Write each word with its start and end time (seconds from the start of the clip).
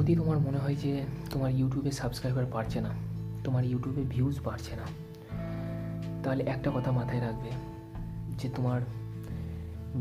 যদি 0.00 0.14
তোমার 0.20 0.38
মনে 0.46 0.58
হয় 0.64 0.76
যে 0.84 0.92
তোমার 1.32 1.50
ইউটিউবে 1.60 1.92
সাবস্ক্রাইবার 2.00 2.46
বাড়ছে 2.54 2.78
না, 2.86 2.92
তোমার 3.44 3.62
ইউটিউবে 3.70 4.02
ভিউজ 4.12 4.36
বাড়ছে 4.46 4.72
না, 4.80 4.86
তাহলে 6.22 6.42
একটা 6.54 6.68
কথা 6.76 6.90
মাথায় 6.98 7.20
রাখবে 7.26 7.50
যে 8.40 8.48
তোমার 8.56 8.80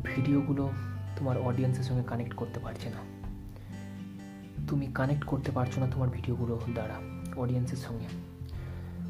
ভিডিওগুলো 0.10 0.64
তোমার 1.18 1.36
অডিয়েন্সের 1.48 1.86
সঙ্গে 1.90 2.06
কানেক্ট 2.12 2.34
করতে 2.40 2.60
পারছে 2.66 2.88
না। 2.96 3.02
তুমি 4.70 4.86
কানেক্ট 5.00 5.24
করতে 5.32 5.50
পারছ 5.58 5.74
না 5.82 5.88
তোমার 5.94 6.10
ভিডিওগুলো 6.18 6.54
দ্বারা 6.78 6.98
অডিয়েন্সের 7.42 7.82
সঙ্গে। 7.86 8.08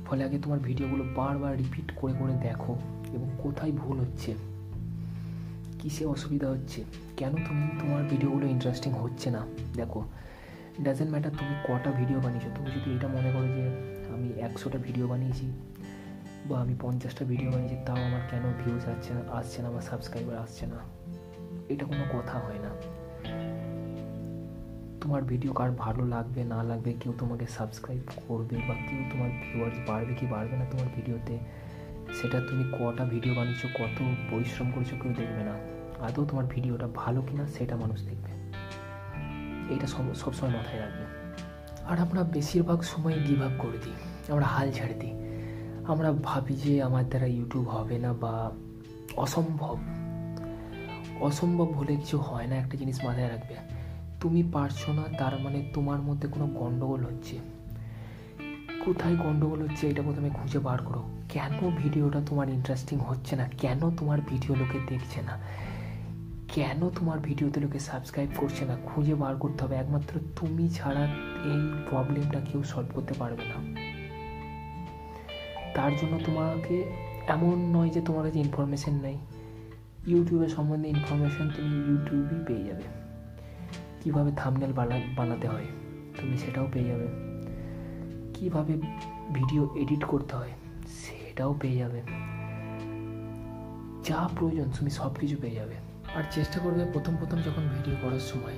ফলে 0.06 0.22
আগে 0.28 0.38
তোমার 0.44 0.60
ভিডিওগুলো 0.68 1.04
বারবার 1.20 1.54
রিপিট 1.62 1.88
করে 2.00 2.14
করে 2.20 2.34
দেখো 2.48 2.74
এবং 3.16 3.28
কোথায় 3.44 3.74
ভুল 3.82 3.96
হচ্ছে, 4.04 4.32
কিসে 5.80 6.04
অসুবিধা 6.14 6.48
হচ্ছে, 6.54 6.80
কেন 7.20 7.34
তুমি 7.48 7.64
তোমার 7.82 8.02
ভিডিওগুলো 8.12 8.46
ইন্টারেস্টিং 8.56 8.92
হচ্ছে 9.04 9.28
না, 9.36 9.42
দেখো। 9.82 10.02
ডাজেন্ট 10.86 11.10
ম্যাটার 11.14 11.34
তুমি 11.40 11.54
কটা 11.68 11.92
ভিডিও 12.00 12.20
বানিয়েছো, 12.26 12.50
তুমি 12.58 12.70
যদি 12.76 12.90
এটা 12.98 13.08
মনে 13.16 13.30
করো 13.36 13.48
যে 13.58 13.66
আমি 14.14 14.28
একশোটা 14.48 14.80
ভিডিও 14.88 15.06
বানিয়েছি 15.12 15.48
বা 16.48 16.56
আমি 16.64 16.74
পঞ্চাশটা 16.84 17.24
ভিডিও 17.32 17.50
বানিয়েছি, 17.54 17.78
তাও 17.88 18.00
আমার 18.08 18.24
কেন 18.32 18.44
ভিউজ 18.60 18.84
আসছে 18.94 19.12
না 19.16 19.22
আসছে 19.40 19.58
না 19.62 19.68
আমার 19.72 19.84
সাবস্ক্রাইবার 19.92 20.36
আসছে 20.46 20.66
না? 20.72 20.80
এটা 21.74 21.84
কোনো 21.92 22.04
কথা 22.16 22.36
হয় 22.46 22.60
না। 22.66 22.72
তোমার 25.02 25.22
ভিডিও 25.32 25.52
কার 25.60 25.70
ভালো 25.84 26.02
লাগবে, 26.16 26.42
না 26.54 26.60
লাগবে, 26.70 26.92
কেউ 27.02 27.12
তোমাকে 27.22 27.46
সাবস্ক্রাইব 27.58 28.04
করবে 28.28 28.56
বা 28.68 28.76
কেউ 28.88 29.02
তোমার 29.12 29.30
ভিউয়ার্স 29.44 29.78
বাড়বে 29.90 30.14
কি 30.20 30.26
বাড়বে 30.34 30.56
না 30.60 30.66
তোমার 30.72 30.88
ভিডিওতে 30.96 31.36
সেটা 32.18 32.38
তুমি 32.50 32.64
কটা 32.78 33.04
ভিডিও 33.14 33.34
বানিয়েছো, 33.40 33.68
কত 33.80 33.98
পরিশ্রম 34.32 34.68
করেছ 34.76 34.92
কেউ 35.02 35.12
দেখবে 35.22 35.44
না। 35.50 35.56
আদৌ 36.08 36.22
তোমার 36.32 36.46
ভিডিওটা 36.54 36.88
ভালো 37.02 37.20
কিনা, 37.28 37.44
সেটা 37.56 37.76
মানুষ 37.84 38.00
দেখবে। 38.10 38.32
এইটা 39.70 39.88
সব 39.88 40.14
সবসময় 40.14 40.52
মাথায় 40.52 40.80
রাখবে। 40.80 41.06
আর 41.86 42.00
আমরা 42.00 42.24
বেশিরভাগ 42.24 42.82
সময় 42.82 43.14
গিভ 43.28 43.42
আপ 43.42 43.52
করে 43.58 43.78
দিই, 43.84 43.94
আমরা 44.34 44.46
হাল 44.46 44.72
ছেড়ে 44.72 44.94
দিই। 44.94 45.14
আমরা 45.88 46.12
ভাবি 46.12 46.54
যে 46.54 46.84
আমার 46.84 47.10
দ্বারা 47.10 47.26
ইউটিউব 47.26 47.68
হবে 47.68 47.98
না 47.98 48.14
বা 48.14 48.52
অসম্ভব। 49.16 49.78
অসম্ভব 51.20 51.72
হলে 51.72 51.96
কিছু 51.96 52.18
হয় 52.18 52.48
না, 52.48 52.56
একটা 52.56 52.78
জিনিস 52.78 53.06
মাথায় 53.06 53.30
রাখবে। 53.30 53.56
তুমি 54.20 54.44
পারছ 54.44 54.90
না, 54.90 55.04
তার 55.18 55.40
মানে 55.40 55.72
তোমার 55.74 56.00
মধ্যে 56.00 56.28
কোনো 56.28 56.48
গন্ডগোল 56.48 57.02
হচ্ছে। 57.04 57.40
কোথায় 58.86 59.16
গন্ডগোল 59.16 59.62
হচ্ছে 59.62 59.90
এটা 59.90 60.02
প্রথমে 60.02 60.30
খুঁজে 60.30 60.60
বার 60.60 60.78
করো। 60.84 61.04
কেন 61.30 61.72
ভিডিওটা 61.78 62.22
তোমার 62.26 62.50
ইন্টারেস্টিং 62.50 63.00
হচ্ছে 63.00 63.36
না? 63.36 63.50
কেন 63.58 63.92
তোমার 63.96 64.20
ভিডিও 64.22 64.56
লোকে 64.56 64.80
দেখছে 64.88 65.22
না? 65.22 65.40
কেন 66.56 66.90
তোমার 66.90 67.20
ভিডিওতে 67.20 67.60
লোকে 67.60 67.80
সাবস্ক্রাইব 67.80 68.30
করছে 68.38 68.66
না? 68.66 68.76
খুঁজে 68.86 69.16
বার 69.16 69.36
করতে 69.36 69.64
হবে। 69.64 69.76
একমাত্র 69.76 70.20
তুমি 70.36 70.70
ছাড়া 70.70 71.04
এই 71.52 71.60
প্রবলেমটা 71.90 72.40
কেউ 72.40 72.64
সলভ 72.64 72.90
করতে 72.96 73.14
পারবে 73.14 73.44
না। 73.52 73.58
তার 75.76 75.92
জন্য 75.96 76.20
তোমাকে 76.26 76.76
এমন 77.28 77.56
নয় 77.76 77.90
যে 77.90 78.02
তোমার 78.02 78.24
কাছে 78.24 78.40
ইনফরমেশন 78.40 78.94
নেই। 78.94 79.18
ইউটিউবের 80.08 80.50
সম্বন্ধে 80.50 80.90
ইনফরমেশন 80.90 81.50
তুমি 81.56 81.76
ইউটিউবই 81.90 82.40
পেয়ে 82.48 82.64
যাবে। 82.64 82.86
কীভাবে 84.02 84.32
থামনেল 84.38 84.74
বানাতে 85.18 85.48
হয় 85.48 85.68
তুমি 86.22 86.38
সেটাও 86.38 86.68
পেয়ে 86.74 86.88
যাবে। 86.88 87.08
কীভাবে 88.34 88.74
ভিডিও 89.34 89.64
এডিট 89.76 90.04
করতে 90.04 90.36
হয় 90.36 90.54
সেটাও 90.88 91.52
পেয়ে 91.62 91.78
যাবে। 91.78 92.00
যা 94.08 94.30
প্রয়োজন 94.36 94.68
তুমি 94.80 94.90
সব 94.90 95.12
কিছু 95.16 95.38
পেয়ে 95.42 95.56
যাবে। 95.56 95.89
আর 96.16 96.24
চেষ্টা 96.32 96.60
করবে 96.60 96.86
প্রথম 96.86 97.16
প্রথম 97.18 97.42
যখন 97.42 97.64
ভিডিও 97.68 97.96
করার 98.02 98.20
সময়, 98.20 98.58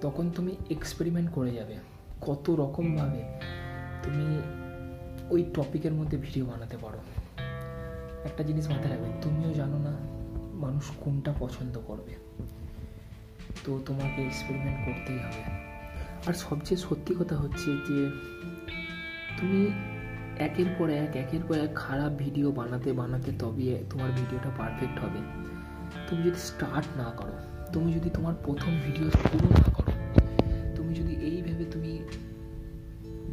তখন 0.00 0.30
তুমি 0.30 0.56
এক্সপেরিমেন্ট 0.70 1.32
করে 1.32 1.50
যাবে। 1.50 1.74
কত 2.20 2.50
রকমভাবে 2.50 3.22
তুমি 4.02 4.42
ওই 5.30 5.44
টপিকের 5.54 5.92
মধ্যে 5.92 6.16
ভিডিও 6.16 6.46
বানাতে 6.46 6.76
পারো। 6.76 6.98
একটা 8.24 8.42
জিনিস 8.42 8.68
মাথায় 8.68 8.88
রাখবে, 8.88 9.08
তুমিও 9.22 9.54
জানো 9.54 9.78
না 9.78 9.94
মানুষ 10.54 10.84
কোনটা 11.04 11.34
পছন্দ 11.38 11.78
করবে। 11.86 12.14
তো 13.64 13.80
তোমাকে 13.86 14.22
এক্সপেরিমেন্ট 14.24 14.78
করতেই 14.84 15.18
হবে। 15.18 15.42
আর 16.26 16.32
সবচেয়ে 16.32 16.80
সত্যি 16.80 17.14
কথা 17.14 17.36
হচ্ছে 17.36 17.70
যে, 17.88 18.10
তুমি 19.40 19.70
একের 20.38 20.66
পর 20.78 20.90
এক, 20.90 21.16
একের 21.16 21.42
পর 21.48 21.54
এক 21.54 21.70
খারাপ 21.74 22.12
ভিডিও 22.12 22.52
বানাতে 22.52 22.92
বানাতে 22.92 23.32
তবে 23.38 23.84
তোমার 23.90 24.10
ভিডিওটা 24.10 24.50
পারফেক্ট 24.58 24.98
হবে। 24.98 25.20
তুমি 26.08 26.22
যদি 26.22 26.40
স্টার্ট 26.48 26.86
না 26.96 27.08
করো, 27.18 27.36
তুমি 27.72 27.88
যদি 27.92 28.08
তোমার 28.10 28.34
প্রথম 28.44 28.72
ভিডিও 28.86 29.10
শুরু 29.10 29.46
না 29.58 29.68
করো, 29.76 29.92
তুমি 30.76 30.94
যদি 30.94 31.14
এই 31.28 31.42
ভেবে 31.42 31.64
তুমি 31.64 31.92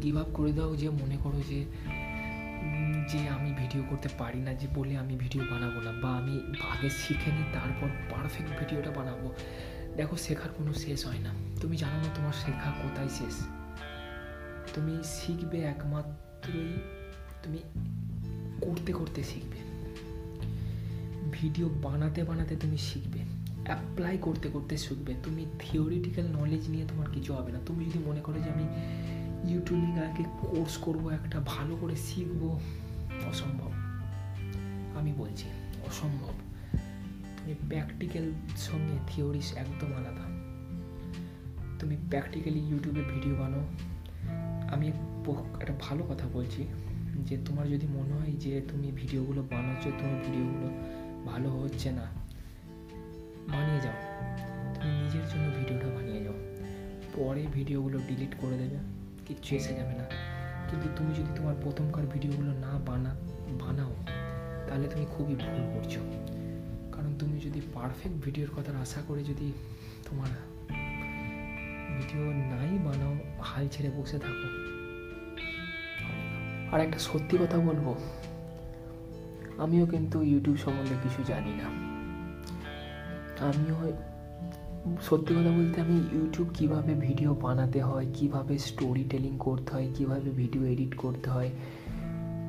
গিভ 0.02 0.16
আপ 0.16 0.28
করে 0.34 0.52
দাও 0.52 0.76
যে 0.76 0.88
মনে 0.90 1.16
করো 1.16 1.38
যে 1.50 1.60
যে 3.10 3.28
আমি 3.28 3.50
ভিডিও 3.60 3.82
করতে 3.90 4.08
পারি 4.20 4.40
না, 4.40 4.52
যে 4.54 4.66
বলে 4.74 4.96
আমি 4.96 5.14
ভিডিও 5.16 5.42
বানাবো 5.50 5.78
না, 5.80 5.92
বা 6.02 6.10
আমি 6.20 6.34
আগে 6.72 6.88
শিখে 6.90 7.30
নিই 7.36 7.46
তারপর 7.52 7.88
পারফেক্ট 8.10 8.50
ভিডিওটা 8.60 8.90
বানাবো, 8.90 9.26
দেখো 9.96 10.16
শেখার 10.16 10.50
কোনো 10.58 10.72
শেষ 10.74 11.06
হয় 11.06 11.18
না। 11.18 11.32
তুমি 11.60 11.76
জানো 11.76 11.96
না 12.02 12.08
তোমার 12.14 12.32
শেখা 12.32 12.70
কোথায় 12.82 13.08
শেষ? 13.08 13.36
তুমি 14.74 14.94
শিখবে 15.16 15.58
একমাত্রই, 15.72 16.72
তুমি 17.42 17.60
করতে 18.64 18.92
করতে 18.92 19.20
শিখবে। 19.22 19.58
ভিডিও 21.42 21.68
বানাতে 21.68 22.24
বানাতে 22.24 22.56
তুমি 22.56 22.78
শিখবে 22.78 23.18
অ্যাপ্লাই 23.64 24.18
করতে 24.20 24.48
করতে 24.48 24.76
শিখবে। 24.76 25.14
তুমি 25.24 25.46
থিওরিটিক্যাল 25.58 26.26
নলেজ 26.26 26.68
নিয়ে 26.68 26.84
তোমার 26.88 27.06
কিছু 27.10 27.34
হবে 27.34 27.52
না। 27.52 27.58
তুমি 27.66 27.84
যদি 27.84 27.98
মনে 27.98 28.20
করো 28.20 28.38
যে 28.40 28.50
আমি 28.50 28.66
ইউটিউবিং 29.52 29.98
আগে 29.98 30.24
কোর্স 30.40 30.76
করব, 30.76 31.08
একটা 31.08 31.40
ভালো 31.46 31.76
করে 31.76 31.96
শিখব, 31.96 32.60
অসম্ভব। 33.28 33.70
আমি 34.98 35.12
বলছি, 35.12 35.44
অসম্ভব। 35.86 36.34
তুমি 37.36 37.54
প্র্যাকটিক্যাল 37.68 38.32
সঙ্গে 38.56 38.96
থিওরিস 39.06 39.52
একদম 39.56 39.90
আলাদা। 39.92 40.26
তুমি 41.78 41.96
প্র্যাকটিক্যালি 42.08 42.58
ইউটিউবে 42.58 43.00
ভিডিও 43.00 43.34
বানাও। 43.36 43.64
আমি 44.72 44.88
একটা 45.60 45.74
ভালো 45.80 46.02
কথা 46.04 46.28
বলছি 46.32 46.62
যে 47.28 47.36
তোমার 47.46 47.66
যদি 47.68 47.86
মনে 47.86 48.12
হয় 48.12 48.32
যে 48.32 48.60
তুমি 48.68 48.92
ভিডিওগুলো 48.94 49.42
বানাচ্ছ, 49.42 49.84
তোমার 49.84 50.18
ভিডিওগুলো 50.26 50.68
হচ্ছে 51.72 51.90
না। 51.90 52.06
বানিয়ে 53.48 53.80
যাও। 53.80 53.92
তুমি 54.74 55.02
নিজের 55.02 55.28
জন্য 55.28 55.50
ভিডিওটা 55.56 55.88
বানিয়ে 55.88 56.24
যাও। 56.24 56.34
পরে 57.14 57.46
ভিডিওগুলো 57.52 57.98
ডিলিট 57.98 58.34
করে 58.40 58.58
দেবে। 58.58 58.76
কিচ্ছু 59.26 59.56
এসে 59.56 59.74
যাবে 59.74 59.94
না। 59.94 60.04
কিন্তু 60.70 60.88
তুমি 60.96 61.14
যদি 61.14 61.36
তোমার 61.36 61.54
প্রথমকার 61.62 62.06
ভিডিওগুলো 62.06 62.52
না 62.52 62.78
বানা, 62.86 63.16
বানাও, 63.48 63.94
তাহলে 64.68 64.88
তুমি 64.88 65.06
খুবই 65.10 65.34
ভুল 65.34 65.72
করছ। 65.74 65.96
কারণ 66.92 67.14
তুমি 67.18 67.40
যদি 67.40 67.60
পারফেক্ট 67.74 68.24
ভিডিওর 68.24 68.50
কথা 68.56 68.78
আশা 68.78 69.02
করে 69.08 69.24
যদি 69.24 69.52
তোমার 70.10 70.28
ভিডিও 71.96 72.30
নাই 72.32 72.78
বানাও, 72.78 73.42
হাল 73.42 73.68
ছেড়ে 73.68 73.90
বসে 73.90 74.18
থাকো। 74.18 74.72
আর 76.74 76.80
একটা 76.80 76.98
সত্যি 76.98 77.38
কথা 77.38 77.58
বলব। 77.58 77.94
আমিও 79.58 79.86
কিন্তু 79.86 80.22
ইউটিউব 80.22 80.56
সম্বন্ধে 80.56 80.94
কিছু 81.02 81.22
জানি 81.24 81.50
না। 81.50 81.66
আমিও 83.48 83.76
সত্যি 85.02 85.34
কথা 85.34 85.50
বলতে 85.50 85.80
আমি 85.80 85.96
ইউটিউব 86.12 86.48
কীভাবে 86.54 86.94
ভিডিও 86.94 87.34
বানাতে 87.34 87.82
হয়, 87.82 88.06
কীভাবে 88.14 88.58
স্টোরি 88.58 89.04
টেলিং 89.10 89.38
করতে 89.38 89.72
হয়, 89.72 89.88
কীভাবে 89.94 90.30
ভিডিও 90.30 90.64
এডিট 90.64 90.96
করতে 90.96 91.30
হয়, 91.30 91.50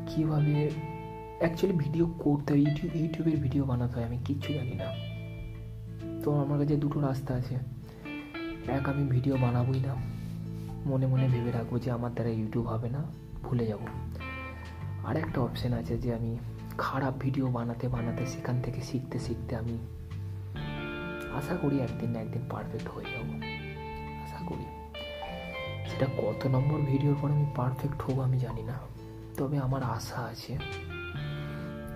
কীভাবে 0.08 0.70
অ্যাকচুয়ালি 1.40 1.78
ভিডিও 1.78 2.06
করতে 2.06 2.54
হয় 2.54 2.62
ইউটিউব 2.62 2.96
ইউটিউবের 2.96 3.36
ভিডিও 3.36 3.66
বানাতে 3.66 3.94
হয়, 3.96 4.06
আমি 4.06 4.18
কিচ্ছু 4.26 4.54
জানি 4.54 4.72
না। 4.72 4.88
তো 6.24 6.40
আমার 6.40 6.58
কাছে 6.60 6.78
দুটো 6.78 7.02
রাস্তা 7.02 7.34
আছে। 7.34 7.56
এক, 8.68 8.90
আমি 8.90 9.04
ভিডিও 9.04 9.38
বানাবোই 9.38 9.80
না। 9.80 9.96
মনে 10.86 11.08
মনে 11.08 11.28
ভেবে 11.28 11.52
রাখব 11.52 11.80
যে 11.80 11.92
আমার 11.92 12.12
দ্বারা 12.14 12.30
ইউটিউব 12.30 12.68
হবে 12.68 12.90
না, 12.90 13.04
ভুলে 13.44 13.66
যাব। 13.66 13.80
আর 15.06 15.18
একটা 15.18 15.42
অপশান 15.42 15.74
আছে 15.74 15.98
যে 15.98 16.14
আমি 16.16 16.38
খারাপ 16.78 17.14
ভিডিও 17.20 17.46
বানাতে 17.50 17.86
বানাতে, 17.88 18.24
সেখান 18.26 18.56
থেকে 18.62 18.82
শিখতে 18.82 19.18
শিখতে 19.20 19.54
আমি 19.56 19.76
আশা 21.40 21.56
করি 21.62 21.76
একদিন 21.80 22.10
না 22.14 22.20
একদিন 22.20 22.44
পারফেক্ট 22.54 22.88
হয়ে 22.94 23.08
যাব। 23.14 23.28
আশা 24.26 24.40
করি। 24.50 24.66
সেটা 25.90 26.08
কত 26.22 26.42
নম্বর 26.48 26.80
ভিডিওর 26.92 27.18
পর 27.22 27.30
আমি 27.32 27.48
পারফেক্ট 27.56 28.00
হব 28.06 28.18
আমি 28.22 28.38
জানি 28.40 28.64
না। 28.64 28.78
তবে 29.38 29.58
আমার 29.58 29.84
আশা 29.98 30.20
আছে 30.32 30.54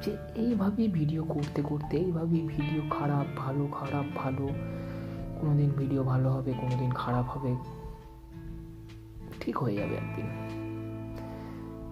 যে 0.03 0.11
এইভাবেই 0.35 0.87
ভিডিও 0.87 1.23
করতে 1.23 1.61
করতে 1.61 1.93
এইভাবেই 1.97 2.41
ভিডিও 2.53 2.81
খারাপ, 2.89 3.25
ভালো 3.37 3.63
খারাপ, 3.79 4.05
ভালো 4.15 4.45
কোনো 5.37 5.53
দিন 5.55 5.69
ভিডিও 5.69 6.01
ভালো 6.03 6.27
হবে 6.29 6.51
কোনো 6.61 6.75
দিন 6.81 6.91
খারাপ 6.91 7.25
হবে, 7.25 7.51
ঠিক 9.41 9.55
হয়ে 9.57 9.75
যাবে 9.75 9.95
একদিন। 9.95 10.27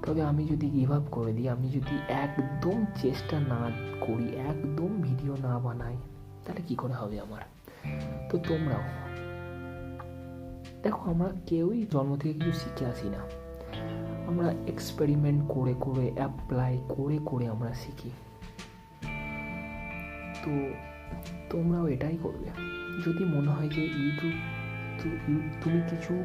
তবে 0.06 0.22
আমি 0.22 0.48
যদি 0.48 0.70
গিভ 0.70 0.92
আপ 0.92 1.02
করে 1.12 1.34
দিই, 1.34 1.50
আমি 1.50 1.68
যদি 1.70 1.98
একদম 2.08 2.86
চেষ্টা 3.02 3.40
না 3.40 3.72
করি, 4.02 4.36
একদম 4.36 5.02
ভিডিও 5.02 5.36
না 5.42 5.60
বানাই, 5.60 5.98
তাহলে 6.46 6.62
কি 6.68 6.76
করে 6.76 6.94
হবে 6.94 7.20
আমার? 7.20 7.42
তো 8.30 8.38
তোমরাও। 8.38 8.82
দেখো, 10.84 11.12
আমরা 11.12 11.30
কেউই 11.46 11.86
জন্ম 11.92 12.18
থেকে 12.18 12.34
কিছু 12.34 12.52
শিখে 12.52 12.86
আসি 12.86 13.10
না। 13.10 13.20
আমরা 14.28 14.54
এক্সপেরিমেন্ট 14.68 15.44
করে 15.50 15.74
করে 15.80 16.12
অ্যাপ্লাই 16.16 16.80
করে 16.90 17.20
করে 17.26 17.48
আমরা 17.48 17.74
শিখি। 17.74 18.10
তো 20.46 20.52
তোমরাও 21.50 21.88
এটাই 21.88 22.18
করবে। 22.24 22.50
যদি 23.06 23.26
মনে 23.26 23.52
হয় 23.52 23.70
যে 23.70 23.82
ইউটিউব 23.82 24.34
তুমি 25.64 25.82
কিছু 25.90 26.24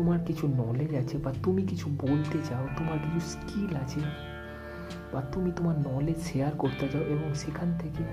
তোমার 0.00 0.18
কিছু 0.26 0.48
নলেজ 0.48 0.94
আছে 0.94 1.18
বা 1.18 1.32
তুমি 1.42 1.62
কিছু 1.62 1.90
বলতে 2.00 2.38
চাও, 2.48 2.68
তোমার 2.78 2.98
কিছু 2.98 3.20
স্কিল 3.20 3.76
আছে, 3.76 4.00
বা 5.12 5.20
তুমি 5.32 5.50
তোমার 5.56 5.78
নলেজ 5.78 6.18
শেয়ার 6.22 6.52
করতে 6.58 6.88
চাও 6.88 7.02
এবং 7.02 7.34
সেখান 7.34 7.78
থেকে 7.78 8.04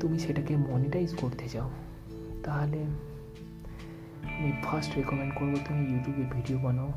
তুমি 0.00 0.18
সেটাকে 0.18 0.56
মনিটাইজ 0.56 1.14
করতে 1.14 1.48
চাও, 1.48 1.70
তাহলে 2.44 2.84
আমি 4.38 4.52
ফার্স্ট 4.64 4.96
রেকমেন্ড 4.96 5.34
করব 5.34 5.56
তুমি 5.68 5.92
ইউটিউবে 5.92 6.24
ভিডিও 6.34 6.58
বানাও। 6.58 6.92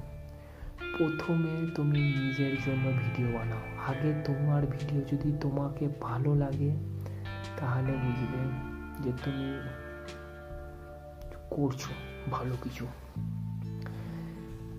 প্রথমে 0.97 1.54
তুমি 1.75 2.00
নিজের 2.00 2.54
জন্য 2.65 2.86
ভিডিও 2.92 3.38
বানাও। 3.38 3.63
আগে 3.92 4.13
তোমার 4.25 4.65
ভিডিও 4.65 5.01
যদি 5.12 5.38
তোমাকে 5.42 5.88
ভালো 6.01 6.36
লাগে, 6.36 6.71
তাহলে 7.57 7.92
বুঝবে 7.92 8.42
যে 9.04 9.12
তুমি 9.25 9.47
করছ 11.50 11.81
ভালো 12.31 12.56
কিছু। 12.63 12.88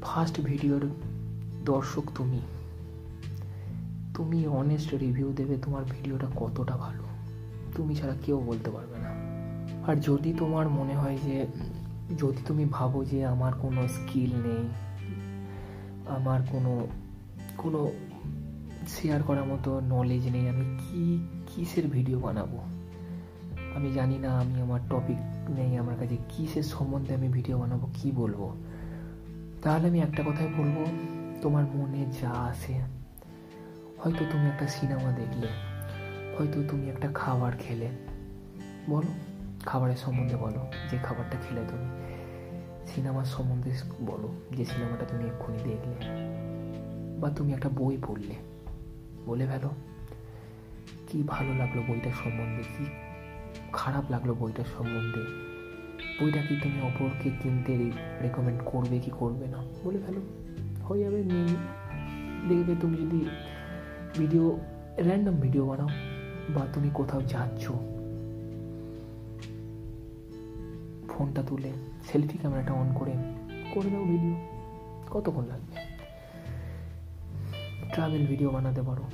ফার্স্ট 0.05 0.41
ভিডিওর 0.41 0.89
দর্শক 1.65 2.03
তুমি। 2.15 2.41
তুমি 4.15 4.47
অনেস্ট 4.47 4.95
রিভিউ 4.95 5.33
দেবে 5.33 5.57
তোমার 5.57 5.85
ভিডিওটা 5.85 6.27
কতটা 6.37 6.77
ভালো। 6.77 7.03
তুমি 7.77 7.95
ছাড়া 7.95 8.15
কেউ 8.23 8.41
বলতে 8.41 8.71
পারবে 8.71 8.99
না। 8.99 9.13
আর 9.91 9.97
যদি 9.97 10.33
তোমার 10.39 10.69
মনে 10.69 10.95
হয় 10.95 11.19
যে, 11.25 11.47
যদি 12.19 12.41
তুমি 12.47 12.65
ভাবো 12.71 13.05
যে 13.05 13.27
আমার 13.27 13.53
কোনো 13.53 13.89
স্কিল 13.89 14.31
নেই, 14.31 14.69
আমার 16.09 16.41
কোনো 16.53 16.87
কোনো 17.59 17.91
শেয়ার 18.89 19.23
করার 19.23 19.45
মতো 19.45 19.81
নলেজ 19.81 20.27
নেই, 20.27 20.49
আমি 20.49 20.79
কি 20.79 21.29
কিসের 21.47 21.89
ভিডিও 21.89 22.21
বানাবো? 22.21 22.59
আমি 23.75 23.93
জানি 23.93 24.19
না 24.19 24.39
আমি 24.39 24.61
আমার 24.61 24.81
টপিক 24.91 25.51
নেই, 25.51 25.77
আমার 25.77 25.97
কাছে 26.01 26.17
কিসের 26.29 26.63
সম্বন্ধে 26.63 27.15
আমি 27.15 27.29
ভিডিও 27.29 27.59
বানাবো, 27.59 27.89
কি 27.95 28.11
বলব? 28.11 28.57
তাহলে 29.62 29.88
আমি 29.88 30.00
একটা 30.00 30.23
কথাই 30.23 30.47
বলব, 30.47 30.87
তোমার 31.43 31.64
মনে 31.64 32.06
যা 32.23 32.31
আসে 32.31 32.81
হয়তো 33.99 34.25
তুমি 34.31 34.49
একটা 34.49 34.67
সিনেমা 34.67 35.12
দেখলে, 35.12 35.49
হয়তো 36.38 36.62
তুমি 36.69 36.88
একটা 36.88 37.09
খাবার 37.14 37.53
খেলে। 37.59 37.88
বলো, 38.91 39.09
খাবারের 39.67 39.97
সম্বন্ধে 39.97 40.37
বলো, 40.37 40.73
যে 40.91 40.99
খাবারটা 40.99 41.38
খেলে 41.49 41.61
তুমি। 41.69 41.85
সিনেমার 42.87 43.25
সম্বন্ধে 43.25 43.70
বলো, 44.06 44.29
যে 44.56 44.64
সিনেমাটা 44.64 45.05
তুমি 45.05 45.25
এক্ষুনি 45.25 45.59
দেখলে। 45.59 46.06
বা 47.20 47.31
তুমি 47.31 47.53
একটা 47.53 47.69
বই 47.69 47.99
পড়লে, 48.08 48.35
বলে 49.26 49.47
ফেলো। 49.47 49.70
কি 51.08 51.23
ভালো 51.26 51.55
লাগল 51.55 51.81
বইটার 51.81 52.12
সম্বন্ধে? 52.25 52.62
কি 52.62 52.85
খারাপ 53.73 54.05
লাগল 54.11 54.32
বইটার 54.32 54.65
সম্বন্ধে? 54.79 55.52
বইটা 56.20 56.41
কি 56.47 56.55
তুমি 56.62 56.79
অপরকে 56.88 57.29
কিনতে 57.41 57.73
রেকমেন্ড 58.23 58.61
করবে 58.67 58.97
কি 59.05 59.11
করবে 59.20 59.47
না? 59.55 59.59
বলে 59.85 59.99
ফেলো। 60.05 60.23
হয়ে 60.87 61.00
যাবে 61.05 61.19
দেখবে 62.49 62.73
তুমি 62.81 62.97
যদি 63.03 63.20
ভিডিও 64.19 64.44
র্যান্ডম 65.06 65.37
ভিডিও 65.44 65.64
বানাও, 65.67 65.91
বা 66.55 66.62
তুমি 66.75 66.88
কোথাও 66.94 67.20
যাচ্ছ 67.32 67.64
ফোনটা 71.11 71.43
তুলে 71.49 71.70
সেলফি 72.09 72.37
ক্যামেরাটা 72.38 72.73
অন 72.81 72.88
করে 72.99 73.15
করে 73.75 73.88
দাও 73.93 74.05
ভিডিও 74.12 74.35
কতক্ষণ 75.12 75.44
লাগবে? 75.53 75.75
ট্রাভেল 77.93 78.23
ভিডিও 78.26 78.49
বানাতে 78.50 78.82
পারো। 78.82 79.05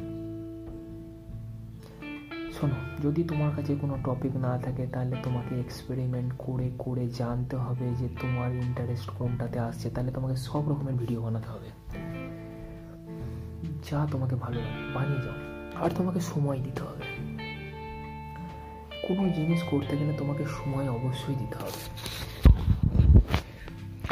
শোনো, 2.60 3.08
যদি 3.08 3.24
তোমার 3.24 3.50
কাছে 3.56 3.76
কোনো 3.76 3.98
টপিক 4.04 4.36
না 4.36 4.58
থাকে, 4.58 4.86
তাহলে 4.86 5.16
তোমাকে 5.22 5.60
এক্সপেরিমেন্ট 5.60 6.34
করে 6.38 6.70
করে 6.78 7.08
জানতে 7.08 7.56
হবে 7.56 7.94
যে 7.94 8.08
তোমার 8.20 8.52
ইন্টারেস্ট 8.52 9.10
কোনটাতে 9.10 9.58
আসছে। 9.58 9.90
তাহলে 9.90 10.12
তোমাকে 10.12 10.36
সব 10.36 10.70
রকমের 10.70 10.94
ভিডিও 10.94 11.22
বানাতে 11.22 11.48
হবে। 11.48 11.68
যা 13.90 14.06
তোমাকে 14.10 14.36
ভালো 14.36 14.60
লাগে, 14.60 14.94
বানিয়ে 14.94 15.22
যাও। 15.22 15.34
আর 15.84 15.90
তোমাকে 15.90 16.20
সময় 16.20 16.58
দিতে 16.58 16.82
হবে। 16.82 17.02
কোনো 19.08 19.28
জিনিস 19.28 19.62
করতে 19.62 19.96
গেলে 19.96 20.12
তোমাকে 20.18 20.44
সময় 20.44 20.90
অবশ্যই 20.90 21.34
দিতে 21.34 21.56
হবে। 21.56 21.80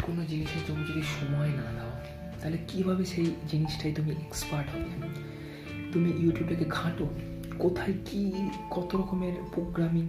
কোনো 0.03 0.25
জিনিসের 0.25 0.61
তুমি 0.67 0.83
যদি 0.83 1.01
সময় 1.01 1.49
না 1.49 1.71
দাও, 1.79 1.91
তাহলে 2.41 2.57
কীভাবে 2.67 3.05
সেই 3.05 3.35
জিনিসটাই 3.47 3.93
তুমি 3.93 4.11
এক্সপার্ট 4.11 4.69
হবে? 4.69 5.07
তুমি 5.91 6.09
ইউটিউবটাকে 6.09 6.65
ঘাঁটো। 6.69 7.09
কোথায় 7.59 7.95
কি, 8.05 8.21
কত 8.75 8.89
রকমের 8.95 9.35
প্রোগ্রামিং 9.53 10.05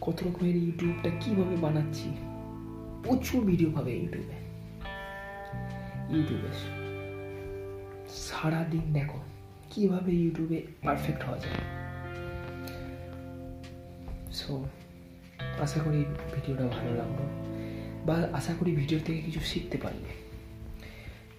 কত 0.00 0.18
রকমের 0.26 0.56
ইউটিউবটা 0.56 1.10
কীভাবে 1.20 1.56
বানাচ্ছি? 1.56 2.08
প্রচুর 3.04 3.40
ভিডিও 3.44 3.70
পাবে 3.70 3.92
ইউটিউবে 4.00 4.36
ইউটিউবে 6.14 6.50
সারাদিন 8.26 8.84
দেখো, 8.92 9.18
কীভাবে 9.70 10.12
ইউটিউবে 10.12 10.58
পারফেক্ট 10.84 11.22
হওয়া 11.26 11.38
যায়। 11.38 11.60
সো 14.32 14.52
আশা 15.60 15.78
করি 15.84 16.04
ভিডিওটা 16.34 16.64
ভালো 16.66 16.92
লাগল। 16.94 17.20
বা 18.06 18.16
আশা 18.38 18.52
করি 18.58 18.70
ভিডিও 18.76 18.98
থেকে 19.06 19.20
কিছু 19.22 19.40
শিখতে 19.40 19.76
পারলে। 19.78 20.10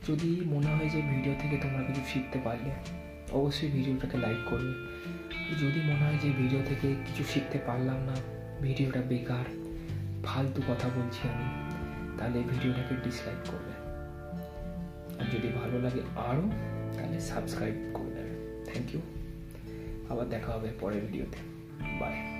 যদি 0.08 0.30
মনে 0.46 0.70
হয় 0.76 0.90
যে 0.90 1.00
ভিডিও 1.14 1.34
থেকে 1.42 1.56
তোমরা 1.58 1.82
কিছু 1.88 2.02
শিখতে 2.12 2.38
পারলে, 2.46 2.72
অবশ্যই 3.32 3.70
ভিডিওটাকে 3.72 4.18
লাইক 4.18 4.42
করবে। 4.50 4.74
যদি 5.62 5.80
মনে 5.80 6.04
হয় 6.06 6.18
যে 6.24 6.30
ভিডিও 6.42 6.62
থেকে 6.70 6.88
কিছু 7.06 7.24
শিখতে 7.24 7.58
পারলাম 7.58 8.00
না 8.10 8.16
ভিডিওটা 8.62 9.02
বেকার, 9.02 9.46
ফালতু 10.26 10.62
কথা 10.68 10.88
বলছি 10.98 11.22
আমি, 11.28 11.48
তাহলে 12.18 12.38
ভিডিওটাকে 12.52 12.94
ডিসলাইক 13.04 13.42
করবে। 13.52 13.74
আর 15.20 15.26
যদি 15.34 15.48
ভালো 15.60 15.76
লাগে 15.80 16.02
আরও 16.30 16.46
তাহলে 16.96 17.20
সাবস্ক্রাইব 17.20 17.78
করে 17.94 18.24
থ্যাংক 18.68 18.88
ইউ 18.94 19.02
আবার 20.12 20.26
দেখা 20.30 20.50
হবে 20.56 20.70
পরের 20.82 21.02
ভিডিওতে 21.08 21.40
বাই 22.00 22.33